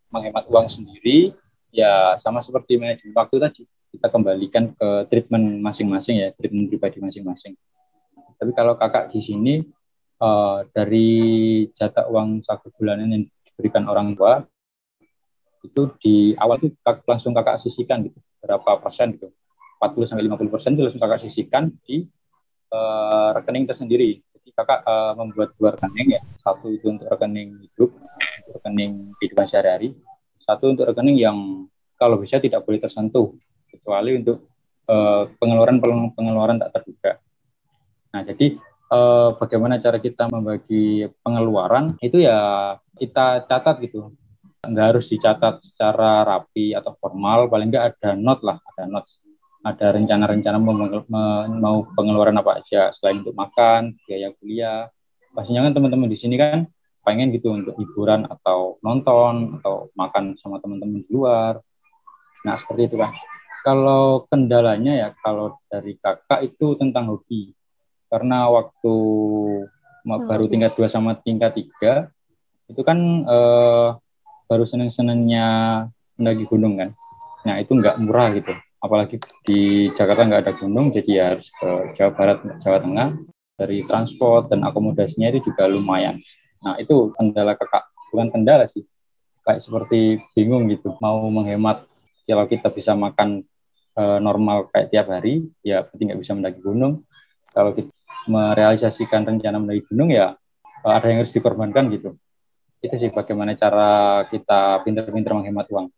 [0.09, 1.35] menghemat uang sendiri,
[1.75, 7.59] ya sama seperti manajemen waktu tadi, kita kembalikan ke treatment masing-masing ya, treatment pribadi masing-masing.
[8.39, 9.55] Tapi kalau kakak di sini
[10.23, 11.11] uh, dari
[11.75, 14.47] jatah uang satu bulanan yang diberikan orang tua
[15.67, 16.71] itu di awal itu
[17.03, 19.35] langsung kakak sisihkan gitu berapa persen gitu
[19.83, 22.07] 40 sampai 50 persen itu langsung kakak sisihkan di
[22.75, 24.23] uh, rekening tersendiri.
[24.59, 29.95] Kakak uh, membuat dua rekening ya, satu itu untuk rekening hidup, untuk rekening kehidupan sehari-hari,
[30.43, 31.39] satu untuk rekening yang
[31.95, 33.39] kalau bisa tidak boleh tersentuh
[33.71, 34.51] kecuali untuk
[34.91, 35.79] uh, pengeluaran
[36.11, 37.23] pengeluaran tak terduga.
[38.09, 38.57] Nah, jadi
[38.89, 44.17] eh, bagaimana cara kita membagi pengeluaran itu ya kita catat gitu.
[44.65, 49.21] Nggak harus dicatat secara rapi atau formal, paling nggak ada note lah, ada notes.
[49.63, 54.87] Ada rencana-rencana mau pengeluaran apa aja selain untuk makan, biaya kuliah.
[55.35, 56.67] Pastinya kan teman-teman di sini kan
[57.03, 61.59] pengen gitu untuk hiburan atau nonton atau makan sama teman-teman di luar.
[62.45, 63.17] Nah, seperti itu kan.
[63.67, 67.53] Kalau kendalanya ya kalau dari kakak itu tentang hobi
[68.09, 68.95] karena waktu
[70.07, 70.25] hmm.
[70.25, 72.09] baru tingkat dua sama tingkat tiga
[72.69, 72.97] itu kan
[73.29, 73.89] eh,
[74.49, 75.47] baru seneng-senengnya
[76.17, 76.91] mendaki gunung kan.
[77.45, 78.53] Nah itu nggak murah gitu.
[78.79, 83.09] Apalagi di Jakarta nggak ada gunung, jadi ya harus ke Jawa Barat, Jawa Tengah.
[83.59, 86.23] Dari transport dan akomodasinya itu juga lumayan.
[86.63, 88.87] Nah itu kendala kakak, bukan kendala sih.
[89.43, 91.83] Kayak seperti bingung gitu, mau menghemat
[92.23, 93.43] kalau kita bisa makan
[93.99, 97.03] e, normal kayak tiap hari, ya berarti nggak bisa mendaki gunung.
[97.51, 97.91] Kalau kita
[98.31, 100.37] merealisasikan rencana mendaki gunung ya
[100.85, 102.15] eh, ada yang harus dikorbankan gitu.
[102.79, 105.91] Itu sih bagaimana cara kita pintar-pintar menghemat uang.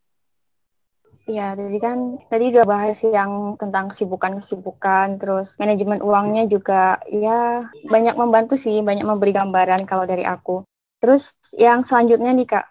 [1.31, 8.19] Iya, jadi kan tadi udah bahas yang tentang kesibukan-kesibukan, terus manajemen uangnya juga ya banyak
[8.19, 10.67] membantu sih, banyak memberi gambaran kalau dari aku.
[10.99, 12.67] Terus yang selanjutnya nih Kak,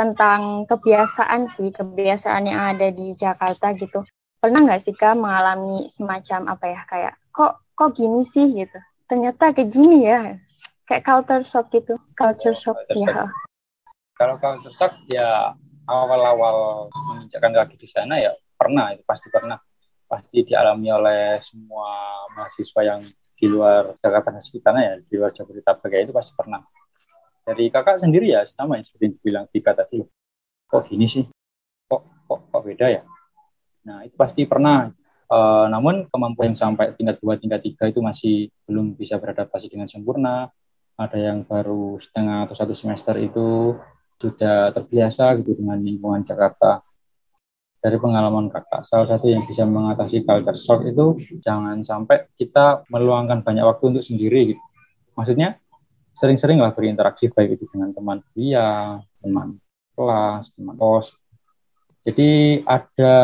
[0.00, 4.00] tentang kebiasaan sih, kebiasaan yang ada di Jakarta gitu.
[4.40, 8.78] Pernah nggak sih Kak mengalami semacam apa ya, kayak kok kok gini sih gitu
[9.10, 10.38] ternyata kayak gini ya
[10.86, 13.30] kayak culture shock gitu culture shock culture ya shock.
[14.14, 15.52] kalau culture shock ya
[15.84, 19.60] awal-awal menginjakkan kaki di sana ya pernah itu pasti pernah.
[20.04, 23.00] Pasti dialami oleh semua mahasiswa yang
[23.34, 26.62] di luar Jakarta dan sekitarnya ya di luar Jabodetabek itu pasti pernah.
[27.44, 30.00] Dari kakak sendiri ya sama yang seperti dibilang Tika tadi.
[30.64, 31.24] Kok gini sih?
[31.88, 33.02] Kok kok kok beda ya?
[33.84, 34.88] Nah itu pasti pernah.
[35.24, 40.52] Uh, namun kemampuan sampai tingkat dua, tingkat tiga itu masih belum bisa beradaptasi dengan sempurna.
[40.94, 43.74] Ada yang baru setengah atau satu semester itu
[44.18, 46.82] sudah terbiasa gitu dengan lingkungan Jakarta.
[47.84, 53.44] Dari pengalaman kakak, salah satu yang bisa mengatasi culture shock itu jangan sampai kita meluangkan
[53.44, 54.62] banyak waktu untuk sendiri gitu.
[55.20, 55.60] Maksudnya
[56.16, 59.60] sering-sering lah berinteraksi baik itu dengan teman kuliah, teman
[59.92, 61.12] kelas, teman kos.
[62.08, 63.16] Jadi ada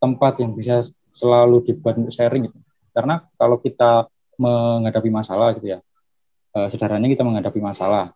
[0.00, 0.84] tempat yang bisa
[1.16, 2.58] selalu dibuat untuk sharing gitu.
[2.92, 4.06] Karena kalau kita
[4.38, 5.78] menghadapi masalah gitu ya,
[6.54, 8.14] uh, sederhananya kita menghadapi masalah.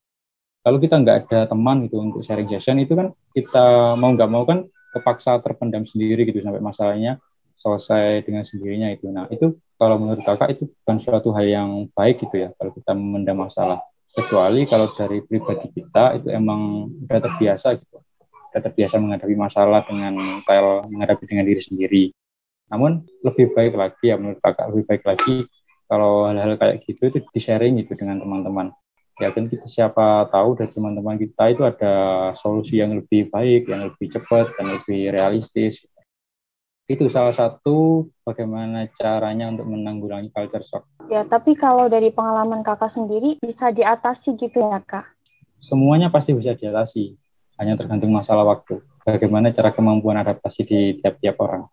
[0.63, 4.47] Kalau kita nggak ada teman gitu untuk sharing session itu kan kita mau nggak mau
[4.47, 4.63] kan
[4.95, 7.19] kepaksa terpendam sendiri gitu sampai masalahnya
[7.59, 9.11] selesai dengan sendirinya itu.
[9.11, 12.95] Nah itu kalau menurut kakak itu bukan suatu hal yang baik gitu ya kalau kita
[12.95, 13.83] memendam masalah.
[14.13, 17.99] Kecuali kalau dari pribadi kita itu emang udah terbiasa gitu,
[18.53, 22.05] udah terbiasa menghadapi masalah dengan style menghadapi dengan diri sendiri.
[22.69, 25.49] Namun lebih baik lagi ya menurut kakak lebih baik lagi
[25.89, 28.71] kalau hal-hal kayak gitu itu di-sharing gitu dengan teman-teman.
[29.21, 31.95] Ya kan kita siapa tahu dari teman-teman kita itu ada
[32.41, 35.85] solusi yang lebih baik, yang lebih cepat dan lebih realistis.
[36.89, 40.85] Itu salah satu bagaimana caranya untuk menanggulangi culture shock.
[41.13, 45.05] Ya, tapi kalau dari pengalaman kakak sendiri bisa diatasi gitu ya kak?
[45.61, 47.15] Semuanya pasti bisa diatasi,
[47.61, 48.81] hanya tergantung masalah waktu.
[49.03, 51.67] bagaimana cara kemampuan adaptasi di tiap-tiap orang.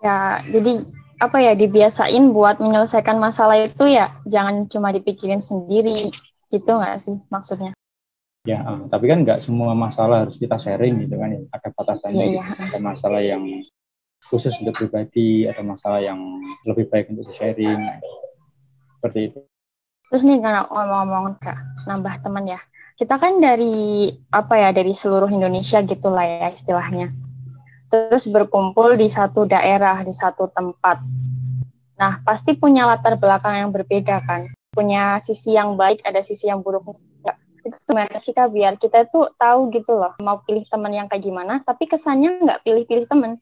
[0.00, 0.88] Ya, jadi
[1.20, 6.08] apa ya dibiasain buat menyelesaikan masalah itu ya jangan cuma dipikirin sendiri
[6.50, 7.72] gitu nggak sih maksudnya?
[8.44, 11.40] Ya, tapi kan nggak semua masalah harus kita sharing gitu kan ya.
[11.54, 12.62] Ada batasannya, ya, gitu.
[12.72, 13.44] ada masalah yang
[14.26, 16.18] khusus untuk pribadi, ada masalah yang
[16.64, 17.80] lebih baik untuk di sharing,
[18.98, 19.40] seperti itu.
[20.10, 22.60] Terus nih karena ngomong-ngomong kak, nambah teman ya.
[22.96, 27.12] Kita kan dari apa ya dari seluruh Indonesia gitulah ya istilahnya
[27.90, 31.02] terus berkumpul di satu daerah, di satu tempat.
[31.98, 34.46] Nah, pasti punya latar belakang yang berbeda kan.
[34.70, 36.96] Punya sisi yang baik, ada sisi yang buruk.
[37.60, 41.26] Itu gimana sih Kak, biar kita tuh tahu gitu loh, mau pilih teman yang kayak
[41.26, 43.36] gimana, tapi kesannya nggak pilih-pilih teman.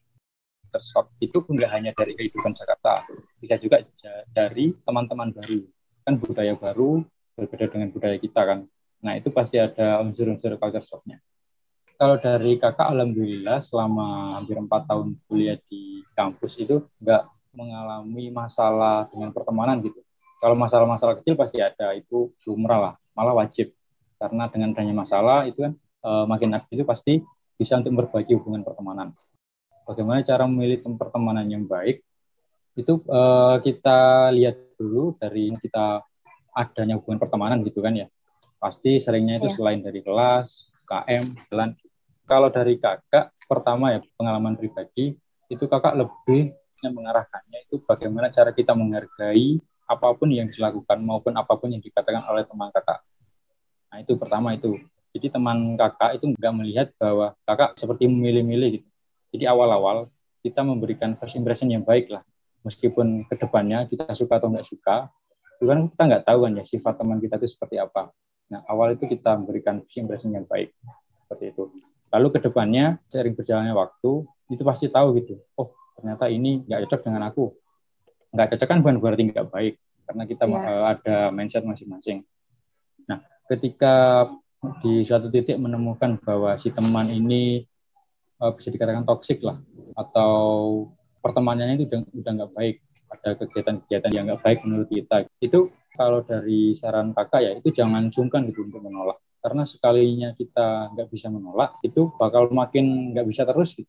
[0.69, 3.07] Tersok itu nggak hanya dari kehidupan Jakarta,
[3.39, 3.79] bisa juga
[4.35, 5.63] dari teman-teman baru.
[6.03, 7.05] Kan budaya baru
[7.39, 8.59] berbeda dengan budaya kita kan.
[8.99, 11.23] Nah, itu pasti ada unsur-unsur culture shock-nya
[11.99, 19.11] kalau dari kakak alhamdulillah selama hampir empat tahun kuliah di kampus itu nggak mengalami masalah
[19.11, 19.99] dengan pertemanan gitu.
[20.39, 23.75] Kalau masalah-masalah kecil pasti ada itu lumrah lah, malah wajib
[24.19, 27.13] karena dengan adanya masalah itu kan e, makin aktif itu pasti
[27.59, 29.11] bisa untuk berbagi hubungan pertemanan.
[29.83, 31.99] Bagaimana cara memilih pertemanan yang baik
[32.79, 33.21] itu e,
[33.67, 36.03] kita lihat dulu dari kita
[36.55, 38.07] adanya hubungan pertemanan gitu kan ya.
[38.59, 39.55] Pasti seringnya itu ya.
[39.55, 41.75] selain dari kelas, KM, jalan
[42.29, 45.17] kalau dari kakak, pertama ya pengalaman pribadi,
[45.49, 49.57] itu kakak lebih mengarahkannya itu bagaimana cara kita menghargai
[49.89, 53.01] apa pun yang dilakukan maupun apa pun yang dikatakan oleh teman kakak.
[53.89, 54.77] Nah itu pertama itu.
[55.17, 58.87] Jadi teman kakak itu nggak melihat bahwa kakak seperti memilih-milih gitu.
[59.33, 60.13] Jadi awal-awal
[60.45, 62.21] kita memberikan first impression yang baik lah.
[62.61, 65.09] Meskipun ke depannya kita suka atau nggak suka,
[65.59, 68.13] kan kita nggak tahu kan ya sifat teman kita itu seperti apa.
[68.53, 70.69] Nah awal itu kita memberikan first impression yang baik
[71.25, 71.73] seperti itu.
[72.09, 77.01] Lalu ke depannya, sering berjalannya waktu, itu pasti tahu gitu, oh ternyata ini nggak cocok
[77.05, 77.53] dengan aku.
[78.33, 79.73] Nggak cocok kan bukan berarti nggak baik,
[80.05, 80.93] karena kita yeah.
[80.93, 82.25] ada mindset masing-masing.
[83.09, 84.27] Nah, ketika
[84.83, 87.63] di suatu titik menemukan bahwa si teman ini
[88.43, 89.57] uh, bisa dikatakan toksik lah,
[89.97, 90.33] atau
[91.23, 92.75] pertemanannya itu udah udah nggak baik,
[93.09, 95.25] ada kegiatan-kegiatan yang nggak baik menurut kita.
[95.41, 100.91] Itu kalau dari saran kakak ya, itu jangan sungkan gitu untuk menolak karena sekalinya kita
[100.95, 103.87] nggak bisa menolak itu bakal makin nggak bisa terus gitu.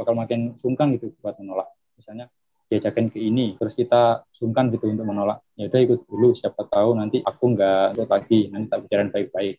[0.00, 1.68] bakal makin sungkan gitu buat menolak
[2.00, 2.32] misalnya
[2.68, 5.40] diajakin ke ini terus kita sungkan gitu untuk menolak.
[5.56, 9.56] Ya udah ikut dulu siapa tahu nanti aku nggak ikut lagi nanti tak bicara baik-baik.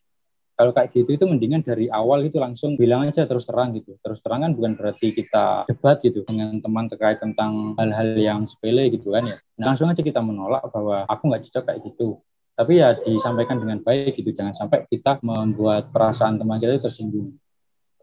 [0.60, 3.95] Kalau kayak gitu itu mendingan dari awal itu langsung bilang aja terus terang gitu.
[4.04, 8.91] Terus terang kan bukan berarti kita debat gitu dengan teman terkait tentang hal-hal yang sepele
[8.91, 9.38] gitu kan ya.
[9.56, 12.19] Nah, langsung aja kita menolak bahwa aku nggak cocok kayak gitu.
[12.60, 14.36] Tapi ya disampaikan dengan baik gitu.
[14.36, 17.39] Jangan sampai kita membuat perasaan teman kita itu tersinggung.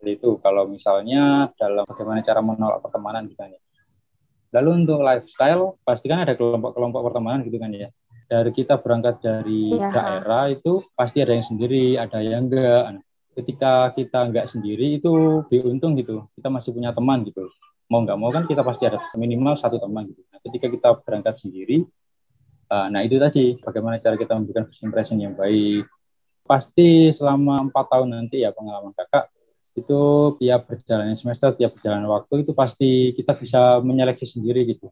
[0.01, 0.41] Itu.
[0.41, 3.61] Kalau misalnya dalam bagaimana cara menolak pertemanan gitu kan ya
[4.57, 7.93] lalu untuk lifestyle pasti kan ada kelompok-kelompok pertemanan gitu kan ya.
[8.27, 9.93] Dari kita berangkat dari ya.
[9.93, 13.05] daerah itu pasti ada yang sendiri ada yang enggak.
[13.37, 16.25] Ketika kita enggak sendiri itu diuntung gitu.
[16.35, 17.47] Kita masih punya teman gitu.
[17.87, 20.25] Mau nggak mau kan kita pasti ada minimal satu teman gitu.
[20.33, 21.87] Nah, ketika kita berangkat sendiri
[22.67, 25.87] Uh, nah itu tadi bagaimana cara kita memberikan first impression yang baik.
[26.43, 29.31] Pasti selama empat tahun nanti ya pengalaman kakak
[29.77, 30.01] itu
[30.41, 34.89] tiap berjalannya semester, tiap berjalan waktu itu pasti kita bisa menyeleksi sendiri gitu.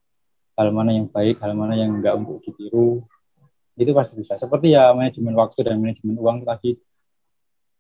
[0.55, 3.03] Hal mana yang baik, hal mana yang enggak untuk ditiru.
[3.75, 4.37] Itu pasti bisa.
[4.37, 6.79] Seperti ya manajemen waktu dan manajemen uang tadi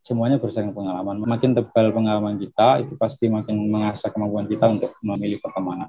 [0.04, 1.16] semuanya berdasarkan pengalaman.
[1.22, 5.88] Makin tebal pengalaman kita, itu pasti makin mengasah kemampuan kita untuk memilih pertemanan.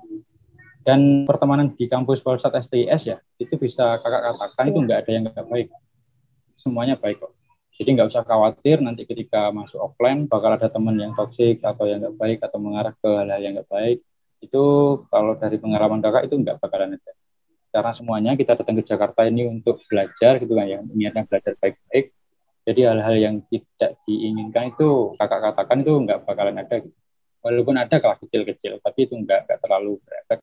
[0.85, 5.23] Dan pertemanan di kampus Polsat STIS ya, itu bisa kakak katakan itu nggak ada yang
[5.25, 5.67] nggak baik.
[6.55, 7.44] Semuanya baik kok.
[7.75, 11.99] Jadi nggak usah khawatir nanti ketika masuk offline bakal ada teman yang toksik atau yang
[11.99, 13.99] nggak baik atau mengarah ke hal-hal yang nggak baik.
[14.39, 14.63] Itu
[15.11, 17.11] kalau dari pengalaman kakak itu nggak bakalan ada.
[17.75, 22.15] Karena semuanya kita datang ke Jakarta ini untuk belajar gitu kan ya, niatnya belajar baik-baik.
[22.65, 26.75] Jadi hal-hal yang tidak diinginkan itu kakak katakan itu nggak bakalan ada.
[26.79, 26.95] Gitu.
[27.43, 30.41] Walaupun ada kelas kecil-kecil, tapi itu nggak, terlalu berefek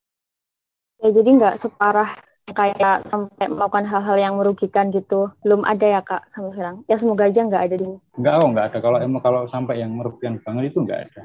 [1.02, 2.14] Ya, jadi nggak separah
[2.50, 5.30] kayak sampai melakukan hal-hal yang merugikan gitu.
[5.46, 6.76] Belum ada ya kak sampai sekarang.
[6.90, 7.88] Ya semoga aja nggak ada di.
[8.18, 8.78] Nggak, oh nggak ada.
[8.82, 11.22] Kalau emang kalau sampai yang merugikan banget itu nggak ada.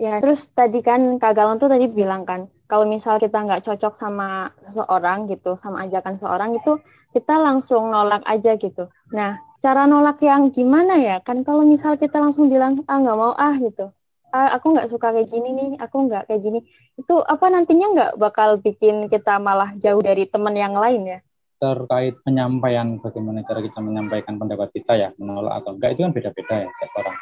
[0.00, 3.94] Ya terus tadi kan kak Galon tuh tadi bilang kan kalau misal kita nggak cocok
[3.94, 6.80] sama seseorang gitu, sama ajakan seseorang itu
[7.12, 8.88] kita langsung nolak aja gitu.
[9.12, 11.20] Nah cara nolak yang gimana ya?
[11.20, 13.92] Kan kalau misal kita langsung bilang ah nggak mau ah gitu,
[14.30, 16.60] ah, aku nggak suka kayak gini nih, aku nggak kayak gini.
[16.96, 21.18] Itu apa nantinya nggak bakal bikin kita malah jauh dari teman yang lain ya?
[21.60, 26.54] Terkait penyampaian bagaimana cara kita menyampaikan pendapat kita ya, menolak atau enggak itu kan beda-beda
[26.64, 27.18] ya tiap orang.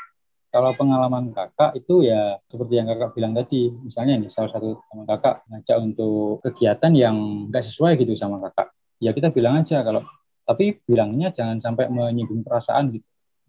[0.48, 5.04] Kalau pengalaman kakak itu ya seperti yang kakak bilang tadi, misalnya nih salah satu teman
[5.04, 7.16] kakak ngajak untuk kegiatan yang
[7.52, 8.72] nggak sesuai gitu sama kakak.
[9.02, 10.08] Ya kita bilang aja kalau,
[10.48, 13.04] tapi bilangnya jangan sampai menyinggung perasaan gitu.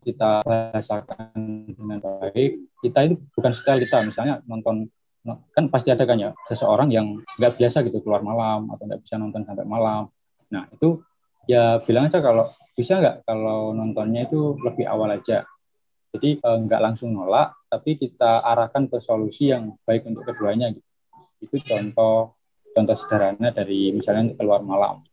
[0.10, 1.38] Kita bahasakan
[1.70, 2.52] dengan baik.
[2.82, 4.90] Kita itu bukan style kita, misalnya nonton
[5.54, 9.20] kan pasti ada kan ya seseorang yang nggak biasa gitu keluar malam atau nggak bisa
[9.20, 10.10] nonton sampai malam.
[10.50, 11.04] Nah itu
[11.46, 15.44] ya bilang aja kalau bisa nggak kalau nontonnya itu lebih awal aja.
[16.10, 20.74] Jadi eh, nggak langsung nolak, tapi kita arahkan ke solusi yang baik untuk keduanya.
[20.74, 20.88] Gitu.
[21.46, 22.40] Itu contoh
[22.74, 25.06] contoh sederhana dari misalnya keluar malam.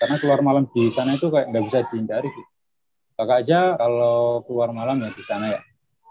[0.00, 2.30] Karena keluar malam di sana itu kayak nggak bisa dihindari.
[2.30, 2.51] Gitu.
[3.16, 5.60] Kakak aja kalau keluar malam ya di sana ya,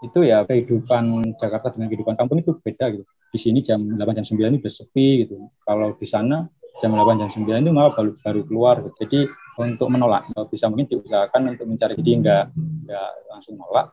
[0.02, 3.04] itu ya kehidupan Jakarta dengan kehidupan kampung itu beda gitu.
[3.32, 5.48] Di sini jam 8 jam 9 itu udah sepi gitu.
[5.64, 6.46] Kalau di sana
[6.80, 8.76] jam 8 jam 9 itu malah baru, baru keluar.
[8.84, 8.96] Gitu.
[9.02, 9.18] Jadi
[9.60, 13.92] untuk menolak bisa mungkin diusahakan untuk mencari jadi enggak enggak langsung nolak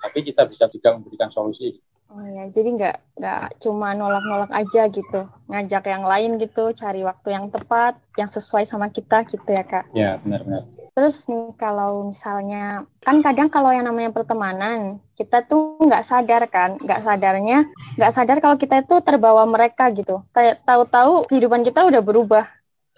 [0.00, 1.76] tapi kita bisa juga memberikan solusi
[2.10, 7.38] Oh ya, jadi nggak nggak cuma nolak-nolak aja gitu, ngajak yang lain gitu, cari waktu
[7.38, 9.86] yang tepat, yang sesuai sama kita gitu ya kak.
[9.94, 10.66] Ya benar-benar.
[10.90, 16.82] Terus nih kalau misalnya kan kadang kalau yang namanya pertemanan kita tuh nggak sadar kan,
[16.82, 20.26] nggak sadarnya nggak sadar kalau kita itu terbawa mereka gitu.
[20.34, 22.42] Kayak tahu-tahu kehidupan kita udah berubah,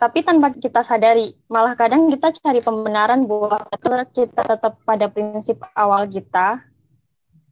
[0.01, 3.69] tapi tanpa kita sadari malah kadang kita cari pembenaran buat
[4.17, 6.65] kita tetap pada prinsip awal kita.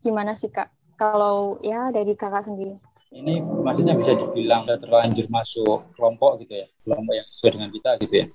[0.01, 0.80] Gimana sih kak?
[1.01, 2.77] Kalau ya dari kakak sendiri?
[3.09, 7.91] Ini maksudnya bisa dibilang udah terlanjur masuk kelompok gitu ya, kelompok yang sesuai dengan kita
[8.05, 8.27] gitu ya?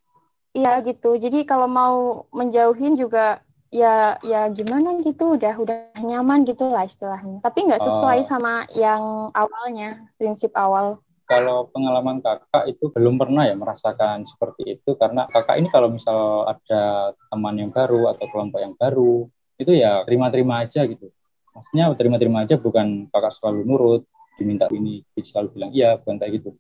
[0.56, 1.10] Iya gitu.
[1.22, 7.40] Jadi kalau mau menjauhin juga ya ya gimana gitu udah udah nyaman gitu lah istilahnya.
[7.46, 8.28] Tapi nggak sesuai oh.
[8.28, 11.00] sama yang awalnya prinsip awal.
[11.26, 16.46] Kalau pengalaman kakak itu belum pernah ya merasakan seperti itu karena kakak ini kalau misal
[16.46, 19.26] ada teman yang baru atau kelompok yang baru
[19.56, 21.10] itu ya terima-terima aja gitu
[21.56, 24.02] maksudnya terima-terima aja bukan kakak selalu nurut
[24.36, 26.52] diminta ini selalu bilang iya bukan kayak gitu.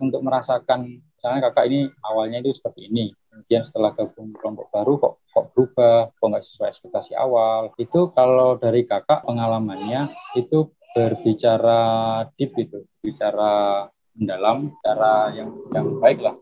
[0.00, 5.14] Untuk merasakan misalnya kakak ini awalnya itu seperti ini kemudian setelah gabung kelompok baru kok
[5.28, 7.70] kok berubah kok nggak sesuai ekspektasi awal.
[7.76, 11.80] Itu kalau dari kakak pengalamannya itu berbicara
[12.34, 13.86] deep itu bicara
[14.18, 16.34] mendalam cara yang yang baik lah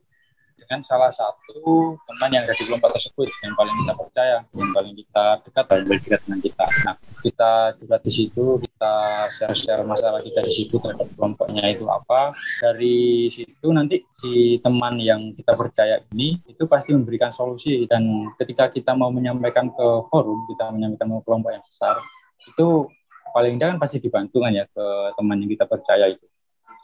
[0.68, 4.94] dengan salah satu teman yang ada di kelompok tersebut yang paling kita percaya, yang paling
[5.00, 6.64] kita dekat, paling dekat dengan kita.
[6.84, 8.94] Nah, kita juga di situ, kita
[9.32, 12.36] share-share masalah kita di situ terhadap kelompoknya itu apa.
[12.60, 18.68] Dari situ nanti si teman yang kita percaya ini itu pasti memberikan solusi dan ketika
[18.68, 21.96] kita mau menyampaikan ke forum, kita menyampaikan ke kelompok yang besar,
[22.44, 22.92] itu
[23.32, 24.84] paling tidak kan pasti dibantu kan ya ke
[25.16, 26.28] teman yang kita percaya itu.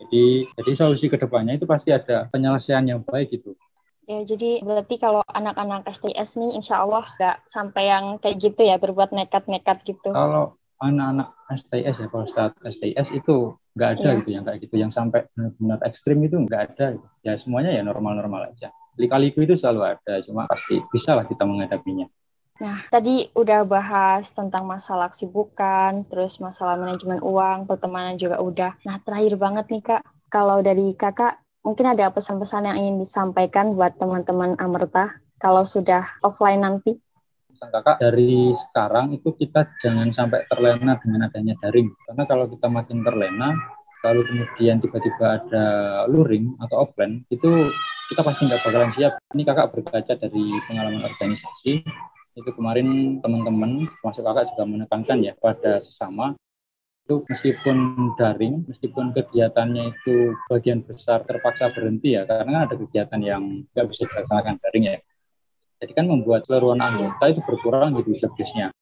[0.00, 0.24] Jadi,
[0.56, 3.52] jadi solusi ke depannya itu pasti ada penyelesaian yang baik gitu.
[4.04, 8.76] Ya, jadi berarti kalau anak-anak STS nih insya Allah nggak sampai yang kayak gitu ya,
[8.76, 10.12] berbuat nekat-nekat gitu.
[10.12, 11.32] Kalau anak-anak
[11.64, 14.18] STS ya, kalau start STS itu nggak ada ya.
[14.20, 16.86] gitu yang kayak gitu, yang sampai benar-benar ekstrim itu nggak ada.
[17.00, 17.06] Gitu.
[17.24, 18.68] Ya semuanya ya normal-normal aja.
[19.00, 22.06] Lika-liku itu selalu ada, cuma pasti bisa lah kita menghadapinya.
[22.54, 28.78] Nah, tadi udah bahas tentang masalah kesibukan, terus masalah manajemen uang, pertemanan juga udah.
[28.86, 33.96] Nah, terakhir banget nih Kak, kalau dari Kakak mungkin ada pesan-pesan yang ingin disampaikan buat
[33.96, 37.00] teman-teman Amerta kalau sudah offline nanti?
[37.50, 41.88] Pesan kakak dari sekarang itu kita jangan sampai terlena dengan adanya daring.
[42.04, 43.56] Karena kalau kita makin terlena,
[44.04, 45.66] lalu kemudian tiba-tiba ada
[46.12, 47.72] luring atau offline, itu
[48.12, 49.16] kita pasti nggak bakalan siap.
[49.32, 51.80] Ini kakak berkaca dari pengalaman organisasi,
[52.34, 56.34] itu kemarin teman-teman, masuk kakak juga menekankan ya pada sesama,
[57.04, 57.76] itu meskipun
[58.16, 64.08] daring, meskipun kegiatannya itu bagian besar terpaksa berhenti ya, karena ada kegiatan yang nggak bisa
[64.08, 64.96] dilaksanakan daring ya.
[65.84, 68.72] Jadi kan membuat seluruh anggota itu berkurang gitu jobdesknya.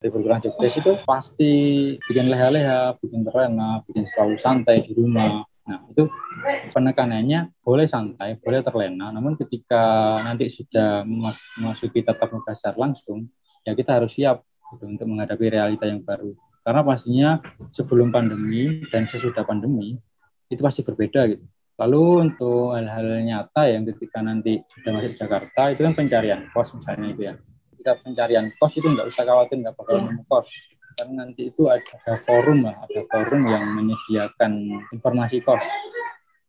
[0.00, 1.52] Jadi berkurang jobdesk itu pasti
[2.00, 5.44] bikin leha-leha, bikin terlena, bikin selalu santai di rumah.
[5.68, 6.08] Nah itu
[6.72, 11.04] penekanannya boleh santai, boleh terlena, namun ketika nanti sudah
[11.60, 13.28] memasuki tatap muka secara langsung,
[13.68, 14.40] ya kita harus siap
[14.72, 16.32] gitu, untuk menghadapi realita yang baru
[16.66, 17.30] karena pastinya
[17.70, 19.94] sebelum pandemi dan sesudah pandemi
[20.50, 21.46] itu pasti berbeda gitu.
[21.78, 27.06] Lalu untuk hal-hal nyata yang ketika nanti sudah masuk Jakarta itu kan pencarian kos misalnya
[27.14, 27.34] itu ya.
[27.70, 30.50] Ketika pencarian kos itu nggak usah khawatir nggak bakal nemu kos
[30.96, 35.62] karena nanti itu ada, ada forum lah, ada forum yang menyediakan informasi kos.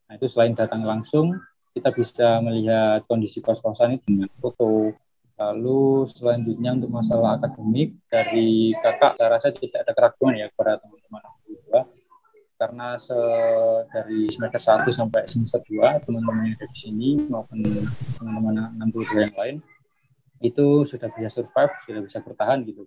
[0.10, 1.38] Nah itu selain datang langsung
[1.78, 4.98] kita bisa melihat kondisi kos-kosan itu dengan foto,
[5.38, 11.22] Lalu selanjutnya untuk masalah akademik dari kakak saya rasa tidak ada keraguan ya kepada teman-teman
[11.46, 11.86] 62
[12.58, 13.20] karena se
[13.94, 17.62] dari semester 1 sampai semester 2 teman-teman yang ada di sini maupun
[18.18, 19.58] teman-teman 62 yang lain
[20.42, 22.86] itu sudah bisa survive, sudah bisa bertahan gitu.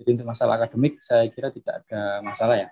[0.00, 2.68] Jadi untuk masalah akademik saya kira tidak ada masalah ya.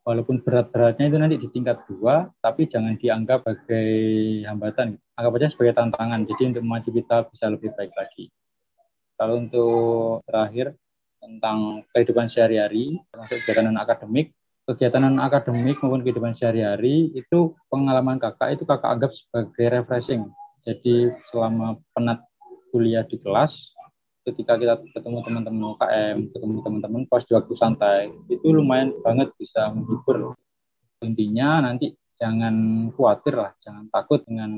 [0.00, 3.88] Walaupun berat-beratnya itu nanti di tingkat dua, tapi jangan dianggap sebagai
[4.48, 4.96] hambatan.
[5.12, 6.24] Anggap aja sebagai tantangan.
[6.24, 8.32] Jadi untuk maju kita bisa lebih baik lagi.
[9.20, 10.72] Kalau untuk terakhir
[11.20, 14.32] tentang kehidupan sehari-hari, termasuk kegiatan akademik,
[14.64, 20.24] kegiatan akademik maupun kehidupan sehari-hari itu pengalaman kakak itu kakak anggap sebagai refreshing.
[20.64, 22.24] Jadi selama penat
[22.72, 23.76] kuliah di kelas,
[24.24, 29.68] ketika kita ketemu teman-teman UKM, ketemu teman-teman pas di waktu santai, itu lumayan banget bisa
[29.68, 30.32] menghibur.
[31.04, 34.48] Intinya nanti jangan khawatir lah, jangan takut dengan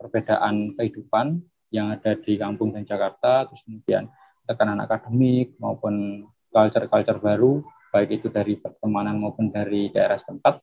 [0.00, 4.06] perbedaan kehidupan yang ada di kampung dan Jakarta, terus kemudian
[4.46, 10.62] tekanan akademik maupun culture-culture baru, baik itu dari pertemanan maupun dari daerah setempat,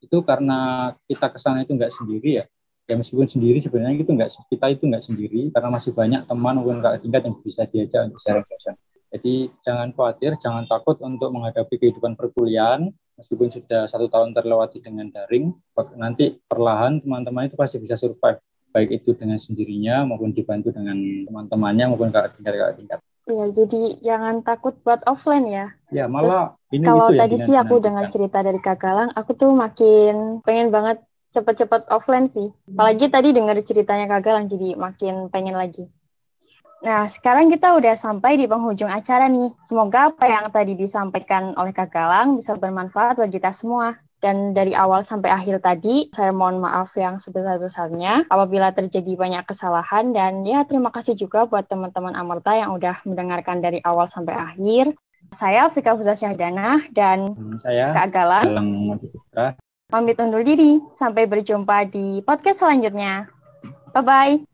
[0.00, 2.44] itu karena kita ke sana itu nggak sendiri ya,
[2.88, 6.80] ya meskipun sendiri sebenarnya itu nggak kita itu nggak sendiri karena masih banyak teman maupun
[6.80, 8.74] kakak tingkat yang bisa diajak untuk sharing session.
[9.10, 15.12] Jadi jangan khawatir, jangan takut untuk menghadapi kehidupan perkuliahan meskipun sudah satu tahun terlewati dengan
[15.12, 15.52] daring,
[16.00, 18.40] nanti perlahan teman-teman itu pasti bisa survive
[18.70, 20.96] baik itu dengan sendirinya maupun dibantu dengan
[21.26, 22.98] teman-temannya maupun kakak tingkat kakak tingkat.
[23.30, 25.66] Iya, jadi jangan takut buat offline ya.
[25.94, 29.54] Ya, malah Terus, ini kalau tadi sih aku dengar cerita dari Kak Galang, aku tuh
[29.54, 30.98] makin pengen banget
[31.30, 32.50] cepet-cepet offline sih.
[32.74, 35.86] Apalagi tadi dengar ceritanya Kak Galang, jadi makin pengen lagi.
[36.80, 39.52] Nah, sekarang kita udah sampai di penghujung acara nih.
[39.62, 43.94] Semoga apa yang tadi disampaikan oleh Kak Galang bisa bermanfaat buat kita semua.
[44.20, 50.12] Dan dari awal sampai akhir tadi, saya mohon maaf yang sebesar-besarnya apabila terjadi banyak kesalahan.
[50.12, 54.92] Dan ya, terima kasih juga buat teman-teman Amerta yang udah mendengarkan dari awal sampai akhir.
[55.32, 57.32] Saya Fika Fuzah Syahdana dan
[57.64, 58.44] saya Kak Galang.
[58.44, 58.70] Galang
[59.90, 60.78] Pamit undur diri.
[60.94, 63.26] Sampai berjumpa di podcast selanjutnya.
[63.90, 64.49] Bye-bye.